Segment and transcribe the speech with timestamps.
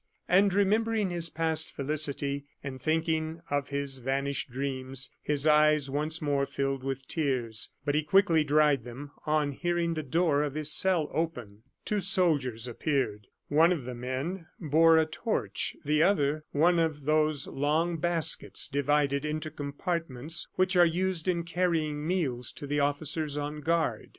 [0.27, 6.47] And remembering his past felicity, and thinking of his vanished dreams, his eyes once more
[6.47, 7.69] filled with tears.
[7.85, 11.61] But he quickly dried them on hearing the door of his cell open.
[11.85, 13.27] Two soldiers appeared.
[13.47, 19.23] One of the men bore a torch, the other, one of those long baskets divided
[19.23, 24.09] into compartments which are used in carrying meals to the officers on guard.